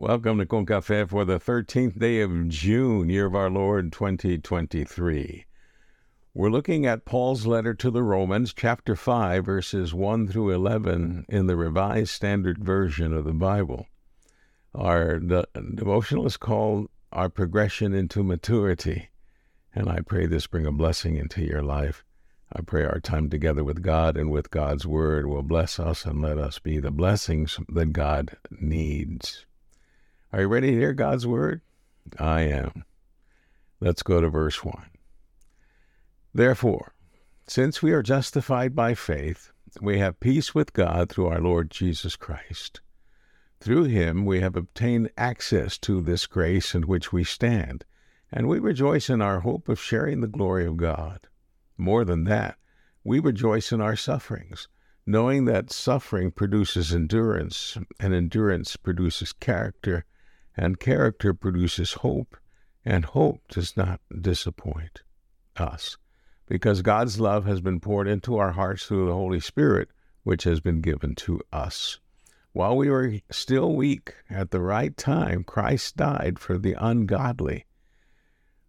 Welcome 0.00 0.38
to 0.38 0.46
Con 0.46 0.64
Café 0.64 1.06
for 1.06 1.26
the 1.26 1.38
13th 1.38 1.98
day 1.98 2.22
of 2.22 2.48
June, 2.48 3.10
year 3.10 3.26
of 3.26 3.34
our 3.34 3.50
Lord 3.50 3.92
2023. 3.92 5.44
We're 6.32 6.48
looking 6.48 6.86
at 6.86 7.04
Paul's 7.04 7.44
letter 7.44 7.74
to 7.74 7.90
the 7.90 8.02
Romans, 8.02 8.54
chapter 8.54 8.96
5, 8.96 9.44
verses 9.44 9.92
1 9.92 10.28
through 10.28 10.52
11 10.52 11.26
in 11.28 11.48
the 11.48 11.54
Revised 11.54 12.12
Standard 12.12 12.64
Version 12.64 13.12
of 13.12 13.26
the 13.26 13.34
Bible. 13.34 13.88
Our 14.74 15.18
de- 15.18 15.44
devotional 15.74 16.24
is 16.24 16.38
called 16.38 16.88
Our 17.12 17.28
Progression 17.28 17.92
into 17.92 18.22
Maturity, 18.22 19.10
and 19.74 19.90
I 19.90 20.00
pray 20.00 20.24
this 20.24 20.46
bring 20.46 20.64
a 20.64 20.72
blessing 20.72 21.18
into 21.18 21.44
your 21.44 21.62
life. 21.62 22.06
I 22.50 22.62
pray 22.62 22.84
our 22.86 23.00
time 23.00 23.28
together 23.28 23.62
with 23.62 23.82
God 23.82 24.16
and 24.16 24.30
with 24.30 24.50
God's 24.50 24.86
Word 24.86 25.26
will 25.26 25.42
bless 25.42 25.78
us 25.78 26.06
and 26.06 26.22
let 26.22 26.38
us 26.38 26.58
be 26.58 26.78
the 26.78 26.90
blessings 26.90 27.58
that 27.68 27.92
God 27.92 28.38
needs. 28.50 29.44
Are 30.32 30.42
you 30.42 30.48
ready 30.48 30.70
to 30.70 30.76
hear 30.76 30.92
God's 30.92 31.26
word? 31.26 31.60
I 32.18 32.42
am. 32.42 32.84
Let's 33.80 34.02
go 34.02 34.20
to 34.20 34.28
verse 34.28 34.64
1. 34.64 34.90
Therefore, 36.32 36.94
since 37.48 37.82
we 37.82 37.92
are 37.92 38.02
justified 38.02 38.76
by 38.76 38.94
faith, 38.94 39.50
we 39.80 39.98
have 39.98 40.20
peace 40.20 40.54
with 40.54 40.72
God 40.72 41.08
through 41.08 41.26
our 41.26 41.40
Lord 41.40 41.70
Jesus 41.70 42.14
Christ. 42.14 42.80
Through 43.60 43.84
him 43.84 44.24
we 44.24 44.40
have 44.40 44.54
obtained 44.54 45.10
access 45.16 45.76
to 45.78 46.00
this 46.00 46.26
grace 46.26 46.74
in 46.74 46.82
which 46.82 47.12
we 47.12 47.24
stand, 47.24 47.84
and 48.32 48.48
we 48.48 48.60
rejoice 48.60 49.10
in 49.10 49.20
our 49.20 49.40
hope 49.40 49.68
of 49.68 49.80
sharing 49.80 50.20
the 50.20 50.28
glory 50.28 50.64
of 50.64 50.76
God. 50.76 51.26
More 51.76 52.04
than 52.04 52.24
that, 52.24 52.56
we 53.02 53.18
rejoice 53.18 53.72
in 53.72 53.80
our 53.80 53.96
sufferings 53.96 54.68
knowing 55.06 55.46
that 55.46 55.72
suffering 55.72 56.30
produces 56.30 56.94
endurance, 56.94 57.76
and 57.98 58.14
endurance 58.14 58.76
produces 58.76 59.32
character, 59.32 60.04
and 60.56 60.80
character 60.80 61.32
produces 61.34 61.94
hope, 61.94 62.36
and 62.84 63.04
hope 63.04 63.40
does 63.48 63.76
not 63.76 64.00
disappoint 64.20 65.02
us, 65.56 65.96
because 66.46 66.82
God's 66.82 67.20
love 67.20 67.46
has 67.46 67.60
been 67.60 67.80
poured 67.80 68.08
into 68.08 68.36
our 68.36 68.52
hearts 68.52 68.86
through 68.86 69.06
the 69.06 69.14
Holy 69.14 69.40
Spirit, 69.40 69.88
which 70.22 70.44
has 70.44 70.60
been 70.60 70.80
given 70.80 71.14
to 71.16 71.40
us. 71.52 71.98
While 72.52 72.76
we 72.76 72.90
were 72.90 73.20
still 73.30 73.74
weak, 73.74 74.14
at 74.28 74.50
the 74.50 74.60
right 74.60 74.96
time, 74.96 75.44
Christ 75.44 75.96
died 75.96 76.38
for 76.38 76.58
the 76.58 76.74
ungodly. 76.74 77.66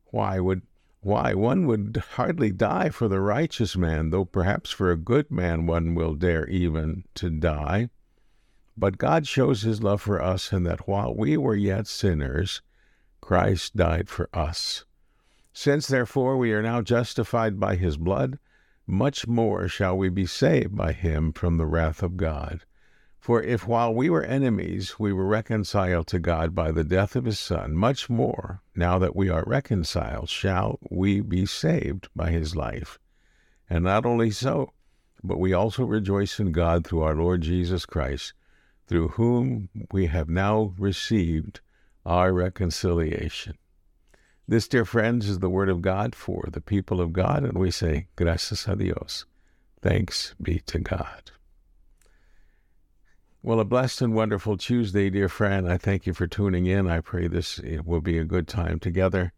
Why 0.05 0.39
would 0.39 0.61
why 1.03 1.33
one 1.33 1.65
would 1.65 2.03
hardly 2.11 2.51
die 2.51 2.89
for 2.89 3.07
the 3.07 3.19
righteous 3.19 3.75
man, 3.75 4.11
though 4.11 4.23
perhaps 4.25 4.69
for 4.69 4.91
a 4.91 4.95
good 4.95 5.31
man 5.31 5.65
one 5.65 5.95
will 5.95 6.13
dare 6.13 6.45
even 6.47 7.05
to 7.15 7.31
die. 7.31 7.89
But 8.81 8.97
God 8.97 9.27
shows 9.27 9.61
his 9.61 9.83
love 9.83 10.01
for 10.01 10.19
us 10.19 10.51
in 10.51 10.63
that 10.63 10.87
while 10.87 11.13
we 11.13 11.37
were 11.37 11.53
yet 11.53 11.85
sinners, 11.85 12.63
Christ 13.21 13.75
died 13.75 14.09
for 14.09 14.27
us. 14.33 14.85
Since 15.53 15.85
therefore 15.85 16.35
we 16.35 16.51
are 16.51 16.63
now 16.63 16.81
justified 16.81 17.59
by 17.59 17.75
his 17.75 17.97
blood, 17.97 18.39
much 18.87 19.27
more 19.27 19.67
shall 19.67 19.95
we 19.95 20.09
be 20.09 20.25
saved 20.25 20.75
by 20.75 20.93
him 20.93 21.31
from 21.31 21.57
the 21.57 21.67
wrath 21.67 22.01
of 22.01 22.17
God. 22.17 22.65
For 23.19 23.43
if 23.43 23.67
while 23.67 23.93
we 23.93 24.09
were 24.09 24.23
enemies 24.23 24.97
we 24.97 25.13
were 25.13 25.27
reconciled 25.27 26.07
to 26.07 26.17
God 26.17 26.55
by 26.55 26.71
the 26.71 26.83
death 26.83 27.15
of 27.15 27.25
his 27.25 27.39
Son, 27.39 27.75
much 27.75 28.09
more, 28.09 28.63
now 28.75 28.97
that 28.97 29.15
we 29.15 29.29
are 29.29 29.43
reconciled, 29.45 30.27
shall 30.27 30.79
we 30.89 31.21
be 31.21 31.45
saved 31.45 32.09
by 32.15 32.31
his 32.31 32.55
life. 32.55 32.97
And 33.69 33.83
not 33.83 34.07
only 34.07 34.31
so, 34.31 34.73
but 35.23 35.37
we 35.37 35.53
also 35.53 35.83
rejoice 35.83 36.39
in 36.39 36.51
God 36.51 36.83
through 36.83 37.03
our 37.03 37.15
Lord 37.15 37.41
Jesus 37.41 37.85
Christ 37.85 38.33
through 38.91 39.07
whom 39.07 39.69
we 39.93 40.07
have 40.07 40.27
now 40.27 40.73
received 40.77 41.61
our 42.05 42.33
reconciliation. 42.33 43.57
This, 44.49 44.67
dear 44.67 44.83
friends, 44.83 45.29
is 45.29 45.39
the 45.39 45.49
word 45.49 45.69
of 45.69 45.81
God 45.81 46.13
for 46.13 46.49
the 46.51 46.59
people 46.59 46.99
of 46.99 47.13
God, 47.13 47.45
and 47.45 47.57
we 47.57 47.71
say, 47.71 48.07
Gracias 48.17 48.67
a 48.67 48.75
Dios. 48.75 49.25
Thanks 49.81 50.35
be 50.41 50.59
to 50.65 50.79
God. 50.79 51.31
Well, 53.41 53.61
a 53.61 53.63
blessed 53.63 54.01
and 54.01 54.13
wonderful 54.13 54.57
Tuesday, 54.57 55.09
dear 55.09 55.29
friend. 55.29 55.71
I 55.71 55.77
thank 55.77 56.05
you 56.05 56.13
for 56.13 56.27
tuning 56.27 56.65
in. 56.65 56.89
I 56.89 56.99
pray 56.99 57.29
this 57.29 57.61
will 57.85 58.01
be 58.01 58.17
a 58.17 58.25
good 58.25 58.45
time 58.49 58.77
together. 58.77 59.31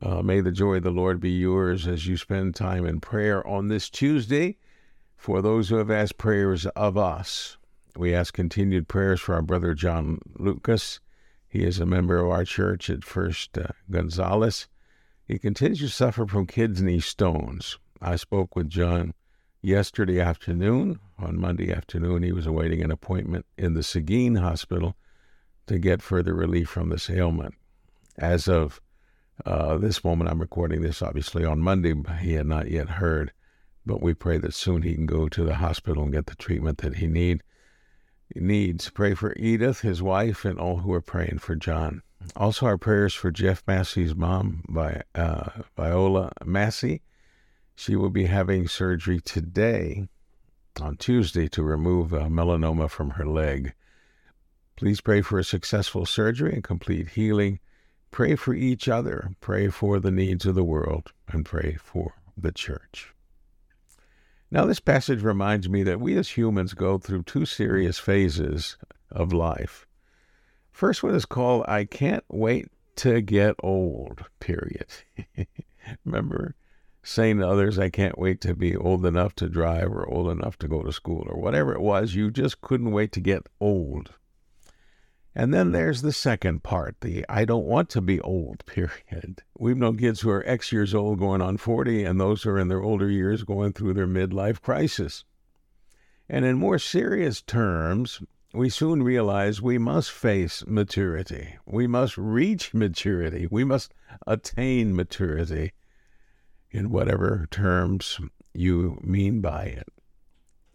Uh, 0.00 0.22
may 0.22 0.40
the 0.40 0.50
joy 0.50 0.76
of 0.76 0.84
the 0.84 0.90
Lord 0.90 1.20
be 1.20 1.32
yours 1.32 1.86
as 1.86 2.06
you 2.06 2.16
spend 2.16 2.54
time 2.54 2.86
in 2.86 3.00
prayer 3.00 3.46
on 3.46 3.68
this 3.68 3.90
Tuesday. 3.90 4.56
For 5.18 5.42
those 5.42 5.68
who 5.68 5.76
have 5.76 5.90
asked 5.90 6.16
prayers 6.16 6.64
of 6.64 6.96
us, 6.96 7.58
we 7.96 8.14
ask 8.14 8.34
continued 8.34 8.88
prayers 8.88 9.20
for 9.20 9.34
our 9.34 9.42
brother 9.42 9.74
John 9.74 10.18
Lucas. 10.38 11.00
He 11.48 11.64
is 11.64 11.80
a 11.80 11.86
member 11.86 12.18
of 12.18 12.30
our 12.30 12.44
church 12.44 12.90
at 12.90 13.04
First 13.04 13.56
uh, 13.56 13.68
Gonzales. 13.90 14.68
He 15.26 15.38
continues 15.38 15.80
to 15.80 15.88
suffer 15.88 16.26
from 16.26 16.46
kidney 16.46 17.00
stones. 17.00 17.78
I 18.00 18.16
spoke 18.16 18.54
with 18.54 18.68
John 18.68 19.14
yesterday 19.62 20.20
afternoon. 20.20 20.98
On 21.18 21.40
Monday 21.40 21.72
afternoon, 21.72 22.22
he 22.22 22.32
was 22.32 22.46
awaiting 22.46 22.82
an 22.82 22.90
appointment 22.90 23.46
in 23.56 23.74
the 23.74 23.82
Seguin 23.82 24.36
Hospital 24.36 24.94
to 25.66 25.78
get 25.78 26.02
further 26.02 26.34
relief 26.34 26.68
from 26.68 26.90
this 26.90 27.08
ailment. 27.08 27.54
As 28.18 28.48
of 28.48 28.80
uh, 29.44 29.78
this 29.78 30.04
moment, 30.04 30.30
I'm 30.30 30.40
recording 30.40 30.82
this 30.82 31.00
obviously 31.00 31.44
on 31.44 31.60
Monday. 31.60 31.94
He 32.20 32.34
had 32.34 32.46
not 32.46 32.70
yet 32.70 32.88
heard, 32.90 33.32
but 33.86 34.02
we 34.02 34.12
pray 34.12 34.36
that 34.38 34.54
soon 34.54 34.82
he 34.82 34.94
can 34.94 35.06
go 35.06 35.28
to 35.28 35.44
the 35.44 35.56
hospital 35.56 36.02
and 36.02 36.12
get 36.12 36.26
the 36.26 36.36
treatment 36.36 36.78
that 36.78 36.96
he 36.96 37.06
needs 37.06 37.42
needs. 38.34 38.90
Pray 38.90 39.14
for 39.14 39.34
Edith, 39.36 39.80
his 39.80 40.02
wife, 40.02 40.44
and 40.44 40.58
all 40.58 40.78
who 40.78 40.92
are 40.92 41.00
praying 41.00 41.38
for 41.38 41.54
John. 41.54 42.02
Also, 42.34 42.66
our 42.66 42.78
prayers 42.78 43.14
for 43.14 43.30
Jeff 43.30 43.62
Massey's 43.66 44.14
mom, 44.14 44.64
by 44.68 45.02
uh, 45.14 45.50
Viola 45.76 46.32
Massey. 46.44 47.02
She 47.74 47.94
will 47.94 48.10
be 48.10 48.26
having 48.26 48.68
surgery 48.68 49.20
today, 49.20 50.08
on 50.80 50.96
Tuesday, 50.96 51.48
to 51.48 51.62
remove 51.62 52.12
a 52.12 52.22
melanoma 52.22 52.90
from 52.90 53.10
her 53.10 53.26
leg. 53.26 53.74
Please 54.76 55.00
pray 55.00 55.22
for 55.22 55.38
a 55.38 55.44
successful 55.44 56.04
surgery 56.04 56.52
and 56.52 56.64
complete 56.64 57.10
healing. 57.10 57.60
Pray 58.10 58.34
for 58.34 58.54
each 58.54 58.88
other. 58.88 59.30
Pray 59.40 59.68
for 59.68 60.00
the 60.00 60.10
needs 60.10 60.46
of 60.46 60.54
the 60.54 60.64
world, 60.64 61.12
and 61.28 61.44
pray 61.44 61.76
for 61.80 62.14
the 62.36 62.52
church. 62.52 63.14
Now, 64.50 64.64
this 64.64 64.80
passage 64.80 65.22
reminds 65.22 65.68
me 65.68 65.82
that 65.82 66.00
we 66.00 66.16
as 66.16 66.30
humans 66.30 66.74
go 66.74 66.98
through 66.98 67.24
two 67.24 67.46
serious 67.46 67.98
phases 67.98 68.76
of 69.10 69.32
life. 69.32 69.86
First 70.70 71.02
one 71.02 71.14
is 71.14 71.24
called 71.24 71.64
I 71.66 71.84
Can't 71.84 72.24
Wait 72.28 72.68
to 72.96 73.20
Get 73.20 73.56
Old, 73.62 74.24
period. 74.40 74.86
Remember 76.04 76.54
saying 77.02 77.38
to 77.38 77.48
others, 77.48 77.78
I 77.78 77.88
can't 77.88 78.18
wait 78.18 78.40
to 78.40 78.54
be 78.54 78.76
old 78.76 79.06
enough 79.06 79.34
to 79.36 79.48
drive 79.48 79.92
or 79.92 80.08
old 80.08 80.30
enough 80.30 80.58
to 80.58 80.68
go 80.68 80.82
to 80.82 80.92
school 80.92 81.24
or 81.28 81.40
whatever 81.40 81.72
it 81.72 81.80
was, 81.80 82.14
you 82.14 82.30
just 82.30 82.60
couldn't 82.60 82.90
wait 82.90 83.12
to 83.12 83.20
get 83.20 83.48
old. 83.60 84.10
And 85.38 85.52
then 85.52 85.72
there's 85.72 86.00
the 86.00 86.14
second 86.14 86.62
part, 86.62 86.96
the 87.02 87.26
I 87.28 87.44
don't 87.44 87.66
want 87.66 87.90
to 87.90 88.00
be 88.00 88.18
old 88.22 88.64
period. 88.66 89.42
We've 89.58 89.76
known 89.76 89.98
kids 89.98 90.22
who 90.22 90.30
are 90.30 90.42
X 90.48 90.72
years 90.72 90.94
old 90.94 91.18
going 91.18 91.42
on 91.42 91.58
40, 91.58 92.04
and 92.04 92.18
those 92.18 92.42
who 92.42 92.50
are 92.50 92.58
in 92.58 92.68
their 92.68 92.80
older 92.80 93.10
years 93.10 93.44
going 93.44 93.74
through 93.74 93.92
their 93.92 94.06
midlife 94.06 94.62
crisis. 94.62 95.24
And 96.26 96.46
in 96.46 96.56
more 96.56 96.78
serious 96.78 97.42
terms, 97.42 98.22
we 98.54 98.70
soon 98.70 99.02
realize 99.02 99.60
we 99.60 99.76
must 99.76 100.10
face 100.10 100.64
maturity. 100.66 101.56
We 101.66 101.86
must 101.86 102.16
reach 102.16 102.72
maturity. 102.72 103.46
We 103.50 103.62
must 103.62 103.92
attain 104.26 104.96
maturity 104.96 105.72
in 106.70 106.88
whatever 106.88 107.46
terms 107.50 108.18
you 108.54 108.98
mean 109.02 109.42
by 109.42 109.64
it. 109.64 109.92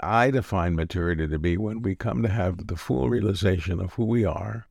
I 0.02 0.32
define 0.32 0.76
maturity 0.76 1.28
to 1.28 1.38
be 1.38 1.58
when 1.58 1.82
we 1.82 1.96
come 1.96 2.24
to 2.24 2.30
have 2.30 2.68
the 2.68 2.76
full 2.76 3.10
realization 3.10 3.80
of 3.80 3.94
who 3.94 4.06
we 4.06 4.26
are 4.26 4.66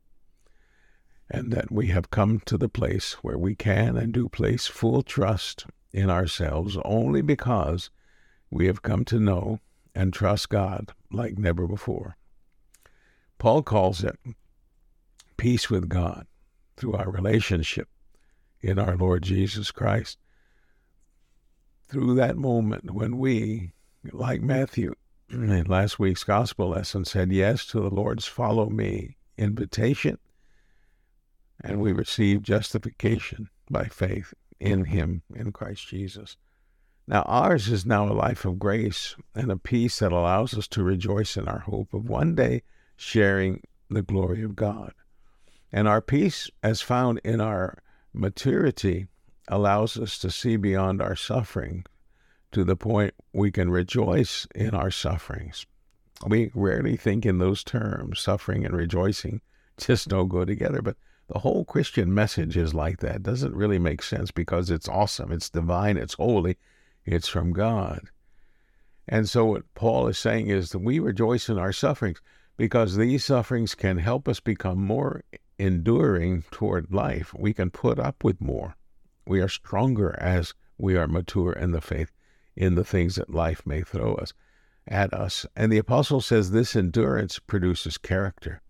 and 1.30 1.52
that 1.52 1.70
we 1.70 1.86
have 1.88 2.10
come 2.10 2.40
to 2.46 2.58
the 2.58 2.68
place 2.68 3.12
where 3.22 3.38
we 3.38 3.54
can 3.54 3.96
and 3.96 4.12
do 4.12 4.28
place 4.28 4.66
full 4.66 5.02
trust 5.02 5.66
in 5.92 6.10
ourselves 6.10 6.76
only 6.84 7.22
because 7.22 7.90
we 8.50 8.66
have 8.66 8.82
come 8.82 9.04
to 9.04 9.20
know 9.20 9.60
and 9.94 10.12
trust 10.12 10.48
God 10.48 10.92
like 11.12 11.38
never 11.38 11.68
before. 11.68 12.16
Paul 13.38 13.62
calls 13.62 14.02
it 14.02 14.18
peace 15.36 15.70
with 15.70 15.88
God 15.88 16.26
through 16.76 16.94
our 16.94 17.10
relationship 17.10 17.88
in 18.60 18.78
our 18.78 18.96
Lord 18.96 19.22
Jesus 19.22 19.70
Christ. 19.70 20.18
Through 21.88 22.14
that 22.16 22.36
moment 22.36 22.90
when 22.90 23.18
we, 23.18 23.72
like 24.12 24.42
Matthew, 24.42 24.94
in 25.30 25.64
last 25.64 25.98
week's 25.98 26.24
gospel 26.24 26.70
lesson 26.70 27.04
said 27.04 27.30
yes 27.32 27.64
to 27.66 27.80
the 27.80 27.90
Lord's 27.90 28.26
follow 28.26 28.68
me 28.68 29.16
invitation, 29.38 30.18
and 31.62 31.80
we 31.80 31.92
receive 31.92 32.42
justification 32.42 33.48
by 33.70 33.84
faith 33.84 34.34
in 34.58 34.84
Him, 34.86 35.22
in 35.34 35.52
Christ 35.52 35.86
Jesus. 35.86 36.36
Now, 37.06 37.22
ours 37.22 37.68
is 37.68 37.86
now 37.86 38.08
a 38.08 38.12
life 38.12 38.44
of 38.44 38.58
grace 38.58 39.16
and 39.34 39.50
a 39.50 39.56
peace 39.56 40.00
that 40.00 40.12
allows 40.12 40.56
us 40.56 40.68
to 40.68 40.82
rejoice 40.82 41.36
in 41.36 41.48
our 41.48 41.60
hope 41.60 41.94
of 41.94 42.08
one 42.08 42.34
day 42.34 42.62
sharing 42.96 43.62
the 43.88 44.02
glory 44.02 44.42
of 44.42 44.56
God. 44.56 44.92
And 45.72 45.86
our 45.86 46.00
peace, 46.00 46.50
as 46.62 46.80
found 46.80 47.20
in 47.24 47.40
our 47.40 47.82
maturity, 48.12 49.06
allows 49.48 49.96
us 49.96 50.18
to 50.18 50.30
see 50.30 50.56
beyond 50.56 51.00
our 51.00 51.16
suffering 51.16 51.84
to 52.52 52.64
the 52.64 52.76
point 52.76 53.14
we 53.32 53.50
can 53.50 53.70
rejoice 53.70 54.46
in 54.54 54.70
our 54.74 54.90
sufferings. 54.90 55.66
We 56.26 56.50
rarely 56.54 56.96
think 56.96 57.24
in 57.24 57.38
those 57.38 57.64
terms. 57.64 58.20
Suffering 58.20 58.64
and 58.64 58.76
rejoicing 58.76 59.40
just 59.78 60.08
don't 60.08 60.28
go 60.28 60.44
together. 60.44 60.82
But 60.82 60.96
the 61.28 61.38
whole 61.38 61.64
Christian 61.64 62.12
message 62.12 62.56
is 62.56 62.74
like 62.74 62.98
that. 62.98 63.16
It 63.16 63.22
doesn't 63.22 63.54
really 63.54 63.78
make 63.78 64.02
sense 64.02 64.30
because 64.30 64.70
it's 64.70 64.88
awesome, 64.88 65.32
it's 65.32 65.48
divine, 65.48 65.96
it's 65.96 66.14
holy, 66.14 66.58
it's 67.04 67.28
from 67.28 67.52
God. 67.52 68.00
And 69.08 69.28
so, 69.28 69.46
what 69.46 69.74
Paul 69.74 70.08
is 70.08 70.18
saying 70.18 70.48
is 70.48 70.70
that 70.70 70.80
we 70.80 70.98
rejoice 70.98 71.48
in 71.48 71.58
our 71.58 71.72
sufferings 71.72 72.20
because 72.56 72.96
these 72.96 73.24
sufferings 73.24 73.74
can 73.74 73.98
help 73.98 74.28
us 74.28 74.40
become 74.40 74.78
more 74.78 75.22
enduring 75.58 76.44
toward 76.50 76.92
life. 76.92 77.32
We 77.34 77.54
can 77.54 77.70
put 77.70 77.98
up 77.98 78.22
with 78.22 78.40
more. 78.40 78.76
We 79.26 79.40
are 79.40 79.48
stronger 79.48 80.16
as 80.18 80.54
we 80.78 80.96
are 80.96 81.06
mature 81.06 81.52
in 81.52 81.72
the 81.72 81.80
faith 81.80 82.12
in 82.56 82.74
the 82.74 82.84
things 82.84 83.16
that 83.16 83.34
life 83.34 83.66
may 83.66 83.82
throw 83.82 84.14
us 84.14 84.32
at 84.88 85.12
us. 85.14 85.46
And 85.56 85.70
the 85.72 85.78
apostle 85.78 86.20
says 86.20 86.50
this 86.50 86.74
endurance 86.74 87.38
produces 87.38 87.98
character. 87.98 88.62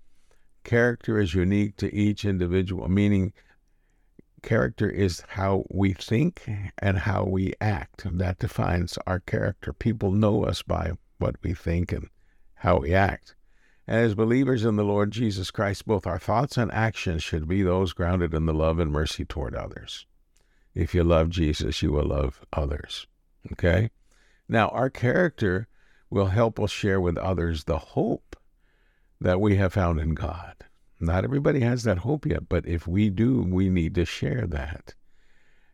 Character 0.65 1.19
is 1.19 1.35
unique 1.35 1.77
to 1.77 1.94
each 1.94 2.25
individual, 2.25 2.88
meaning 2.88 3.32
character 4.43 4.88
is 4.88 5.23
how 5.29 5.65
we 5.71 5.93
think 5.93 6.49
and 6.79 6.99
how 6.99 7.25
we 7.25 7.55
act. 7.61 8.05
That 8.11 8.38
defines 8.38 8.99
our 9.06 9.21
character. 9.21 9.73
People 9.73 10.12
know 10.12 10.44
us 10.44 10.62
by 10.62 10.93
what 11.19 11.37
we 11.43 11.55
think 11.55 11.93
and 11.93 12.09
how 12.55 12.79
we 12.79 12.94
act. 12.94 13.35
As 13.87 14.15
believers 14.15 14.65
in 14.65 14.76
the 14.76 14.85
Lord 14.85 15.11
Jesus 15.11 15.50
Christ, 15.50 15.87
both 15.87 16.06
our 16.06 16.19
thoughts 16.19 16.56
and 16.56 16.71
actions 16.73 17.23
should 17.23 17.49
be 17.49 17.62
those 17.62 17.93
grounded 17.93 18.35
in 18.35 18.47
the 18.47 18.55
love 18.55 18.79
and 18.79 18.93
mercy 18.93 19.25
toward 19.25 19.55
others. 19.55 20.06
If 20.75 20.94
you 20.94 21.03
love 21.03 21.31
Jesus, 21.31 21.83
you 21.83 21.91
will 21.91 22.06
love 22.06 22.44
others. 22.53 23.06
Okay? 23.53 23.91
Now, 24.49 24.69
our 24.69 24.91
character 24.91 25.69
will 26.11 26.27
help 26.27 26.59
us 26.59 26.71
share 26.71 27.01
with 27.01 27.17
others 27.19 27.65
the 27.65 27.79
hope 27.79 28.37
that 29.21 29.41
we 29.41 29.57
have 29.57 29.73
found 29.73 30.01
in 30.01 30.15
God. 30.15 30.55
Not 30.99 31.25
everybody 31.25 31.61
has 31.61 31.85
that 31.85 31.99
hope 31.99 32.27
yet, 32.27 32.49
but 32.49 32.67
if 32.67 32.87
we 32.87 33.11
do, 33.11 33.43
we 33.43 33.71
need 33.71 33.95
to 33.95 34.05
share 34.05 34.47
that. 34.49 34.95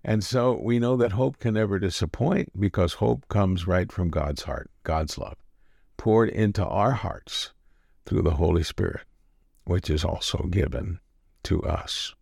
And 0.05 0.23
so 0.23 0.53
we 0.63 0.79
know 0.79 0.97
that 0.97 1.13
hope 1.13 1.39
can 1.39 1.55
never 1.55 1.79
disappoint 1.79 2.59
because 2.59 2.95
hope 2.95 3.27
comes 3.29 3.67
right 3.67 3.91
from 3.91 4.09
God's 4.09 4.43
heart, 4.43 4.71
God's 4.85 5.19
love, 5.19 5.37
poured 5.97 6.29
into 6.29 6.65
our 6.65 6.93
hearts 6.93 7.53
through 8.05 8.23
the 8.23 8.35
Holy 8.35 8.62
Spirit, 8.62 9.05
which 9.65 9.91
is 9.91 10.05
also 10.05 10.45
given 10.45 11.01
to 11.45 11.62
us. 11.62 12.15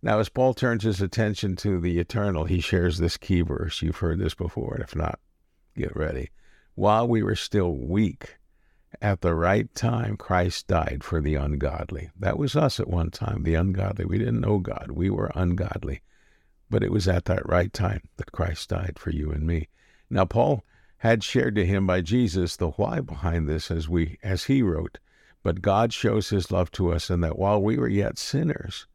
Now, 0.00 0.20
as 0.20 0.28
Paul 0.28 0.54
turns 0.54 0.84
his 0.84 1.00
attention 1.00 1.56
to 1.56 1.80
the 1.80 1.98
eternal, 1.98 2.44
he 2.44 2.60
shares 2.60 2.98
this 2.98 3.16
key 3.16 3.40
verse. 3.40 3.82
You've 3.82 3.96
heard 3.96 4.20
this 4.20 4.34
before, 4.34 4.74
and 4.74 4.84
if 4.84 4.94
not, 4.94 5.18
get 5.76 5.94
ready. 5.96 6.30
While 6.74 7.08
we 7.08 7.22
were 7.22 7.34
still 7.34 7.74
weak, 7.74 8.36
at 9.02 9.20
the 9.20 9.34
right 9.34 9.72
time, 9.74 10.16
Christ 10.16 10.66
died 10.68 11.02
for 11.02 11.20
the 11.20 11.34
ungodly. 11.34 12.10
That 12.18 12.38
was 12.38 12.56
us 12.56 12.78
at 12.80 12.88
one 12.88 13.10
time, 13.10 13.42
the 13.42 13.54
ungodly. 13.54 14.04
We 14.04 14.18
didn't 14.18 14.40
know 14.40 14.58
God. 14.58 14.92
We 14.92 15.10
were 15.10 15.32
ungodly. 15.34 16.02
But 16.70 16.82
it 16.82 16.92
was 16.92 17.08
at 17.08 17.24
that 17.26 17.48
right 17.48 17.72
time 17.72 18.08
that 18.16 18.32
Christ 18.32 18.68
died 18.70 18.98
for 18.98 19.10
you 19.10 19.30
and 19.30 19.46
me. 19.46 19.68
Now, 20.08 20.24
Paul 20.24 20.64
had 20.98 21.22
shared 21.22 21.54
to 21.56 21.66
him 21.66 21.86
by 21.86 22.00
Jesus 22.00 22.56
the 22.56 22.70
why 22.70 23.00
behind 23.00 23.48
this 23.48 23.70
as 23.70 23.88
we 23.88 24.18
as 24.22 24.44
he 24.44 24.62
wrote, 24.62 24.98
but 25.42 25.62
God 25.62 25.92
shows 25.92 26.30
his 26.30 26.50
love 26.50 26.70
to 26.72 26.92
us 26.92 27.10
in 27.10 27.20
that 27.20 27.38
while 27.38 27.62
we 27.62 27.76
were 27.78 27.88
yet 27.88 28.18
sinners, 28.18 28.86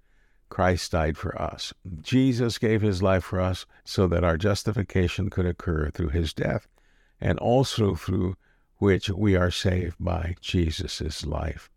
Christ 0.54 0.92
died 0.92 1.18
for 1.18 1.36
us. 1.42 1.74
Jesus 2.00 2.60
gave 2.60 2.84
his 2.84 3.02
life 3.02 3.24
for 3.24 3.42
us 3.42 3.66
so 3.86 4.06
that 4.06 4.24
our 4.24 4.38
justification 4.38 5.32
could 5.32 5.48
occur 5.48 5.90
through 5.90 6.10
his 6.10 6.32
death 6.32 6.68
and 7.20 7.40
also 7.40 7.96
through 7.96 8.36
which 8.78 9.10
we 9.10 9.36
are 9.36 9.50
saved 9.50 9.96
by 10.00 10.36
Jesus' 10.42 11.26
life. 11.26 11.72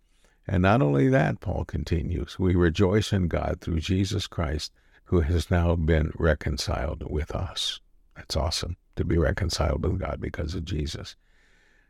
And 0.47 0.61
not 0.61 0.83
only 0.83 1.09
that, 1.09 1.41
Paul 1.41 1.65
continues, 1.65 2.39
we 2.39 2.55
rejoice 2.55 3.15
in 3.15 3.29
God 3.29 3.63
through 3.63 3.81
Jesus 3.81 4.27
Christ, 4.27 4.75
who 5.05 5.23
has 5.23 5.51
now 5.51 5.75
been 5.75 6.13
reconciled 6.19 7.03
with 7.11 7.35
us. 7.35 7.81
That's 8.15 8.37
awesome 8.37 8.77
to 8.97 9.07
be 9.07 9.17
reconciled 9.17 9.85
with 9.85 10.01
God 10.01 10.21
because 10.21 10.55
of 10.55 10.67
Jesus. 10.67 11.17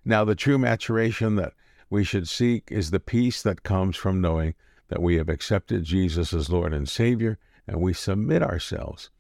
Now, 0.05 0.25
the 0.25 0.37
true 0.37 0.57
maturation 0.57 1.35
that 1.35 1.55
we 1.91 2.05
should 2.05 2.29
seek 2.29 2.71
is 2.71 2.93
the 2.93 3.01
peace 3.01 3.43
that 3.43 3.65
comes 3.65 3.97
from 3.97 4.21
knowing 4.21 4.55
that 4.89 5.03
we 5.03 5.17
have 5.17 5.29
accepted 5.29 5.85
Jesus 5.85 6.33
as 6.33 6.51
Lord 6.51 6.73
and 6.73 6.89
Savior, 6.89 7.39
and 7.67 7.81
we 7.81 7.93
submit 7.93 8.43
ourselves 8.43 9.11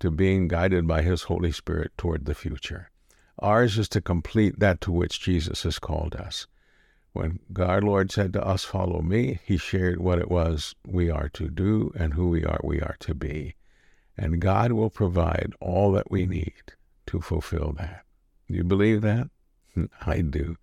to 0.00 0.10
being 0.10 0.48
guided 0.48 0.86
by 0.86 1.02
His 1.02 1.24
Holy 1.24 1.52
Spirit 1.52 1.92
toward 1.96 2.24
the 2.24 2.34
future. 2.34 2.90
Ours 3.38 3.78
is 3.78 3.88
to 3.90 4.00
complete 4.00 4.58
that 4.58 4.80
to 4.82 4.92
which 4.92 5.20
Jesus 5.20 5.62
has 5.62 5.78
called 5.78 6.14
us. 6.14 6.46
When 7.12 7.40
God 7.52 7.84
Lord 7.84 8.10
said 8.10 8.32
to 8.32 8.46
us, 8.46 8.64
Follow 8.64 9.02
me, 9.02 9.40
he 9.44 9.56
shared 9.56 10.00
what 10.00 10.18
it 10.18 10.30
was 10.30 10.74
we 10.86 11.10
are 11.10 11.28
to 11.30 11.48
do 11.48 11.92
and 11.94 12.14
who 12.14 12.28
we 12.28 12.44
are 12.44 12.60
we 12.64 12.80
are 12.80 12.96
to 13.00 13.14
be. 13.14 13.54
And 14.16 14.40
God 14.40 14.72
will 14.72 14.90
provide 14.90 15.52
all 15.60 15.92
that 15.92 16.10
we 16.10 16.26
need 16.26 16.74
to 17.06 17.20
fulfill 17.20 17.74
that. 17.78 18.04
Do 18.48 18.54
you 18.54 18.64
believe 18.64 19.02
that? 19.02 19.28
I 20.06 20.22
do. 20.22 20.56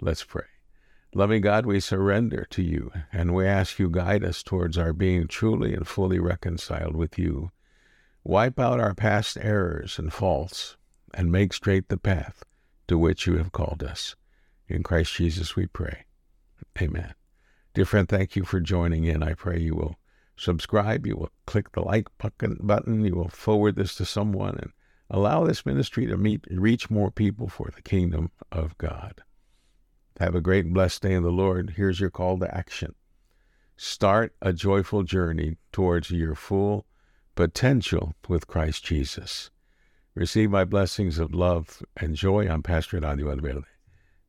Let's 0.00 0.24
pray. 0.24 0.55
Loving 1.16 1.40
God, 1.40 1.64
we 1.64 1.80
surrender 1.80 2.46
to 2.50 2.62
you 2.62 2.92
and 3.10 3.34
we 3.34 3.46
ask 3.46 3.78
you 3.78 3.88
guide 3.88 4.22
us 4.22 4.42
towards 4.42 4.76
our 4.76 4.92
being 4.92 5.26
truly 5.28 5.72
and 5.72 5.88
fully 5.88 6.18
reconciled 6.18 6.94
with 6.94 7.18
you. 7.18 7.52
Wipe 8.22 8.60
out 8.60 8.80
our 8.80 8.92
past 8.92 9.38
errors 9.40 9.98
and 9.98 10.12
faults 10.12 10.76
and 11.14 11.32
make 11.32 11.54
straight 11.54 11.88
the 11.88 11.96
path 11.96 12.44
to 12.88 12.98
which 12.98 13.26
you 13.26 13.38
have 13.38 13.50
called 13.50 13.82
us. 13.82 14.14
In 14.68 14.82
Christ 14.82 15.14
Jesus 15.14 15.56
we 15.56 15.66
pray. 15.66 16.04
Amen. 16.82 17.14
Dear 17.72 17.86
friend, 17.86 18.06
thank 18.06 18.36
you 18.36 18.44
for 18.44 18.60
joining 18.60 19.04
in. 19.04 19.22
I 19.22 19.32
pray 19.32 19.58
you 19.58 19.74
will 19.74 19.96
subscribe, 20.36 21.06
you 21.06 21.16
will 21.16 21.30
click 21.46 21.72
the 21.72 21.80
like 21.80 22.08
button, 22.18 23.06
you 23.06 23.14
will 23.14 23.30
forward 23.30 23.76
this 23.76 23.94
to 23.94 24.04
someone, 24.04 24.58
and 24.58 24.70
allow 25.08 25.44
this 25.44 25.64
ministry 25.64 26.04
to 26.08 26.18
meet, 26.18 26.44
reach 26.50 26.90
more 26.90 27.10
people 27.10 27.48
for 27.48 27.70
the 27.74 27.80
kingdom 27.80 28.32
of 28.52 28.76
God. 28.76 29.22
Have 30.18 30.34
a 30.34 30.40
great 30.40 30.72
blessed 30.72 31.02
day 31.02 31.12
in 31.12 31.22
the 31.22 31.30
Lord. 31.30 31.74
Here's 31.76 32.00
your 32.00 32.10
call 32.10 32.38
to 32.38 32.56
action. 32.56 32.94
Start 33.76 34.34
a 34.40 34.52
joyful 34.54 35.02
journey 35.02 35.56
towards 35.72 36.10
your 36.10 36.34
full 36.34 36.86
potential 37.34 38.14
with 38.26 38.46
Christ 38.46 38.84
Jesus. 38.84 39.50
Receive 40.14 40.50
my 40.50 40.64
blessings 40.64 41.18
of 41.18 41.34
love 41.34 41.82
and 41.98 42.16
joy. 42.16 42.48
I'm 42.48 42.62
Pastor 42.62 42.98
Eladio 42.98 43.26
Valverde. 43.26 43.66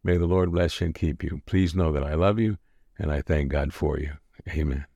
May 0.04 0.18
the 0.18 0.26
Lord 0.26 0.52
bless 0.52 0.82
you 0.82 0.86
and 0.86 0.96
keep 0.96 1.24
you. 1.24 1.42
Please 1.46 1.74
know 1.74 1.94
that 1.94 2.04
I 2.04 2.16
love 2.16 2.40
you 2.40 2.58
and 3.00 3.10
I 3.10 3.22
thank 3.22 3.52
God 3.52 3.74
for 3.74 3.98
you. 3.98 4.14
Amen. 4.50 4.86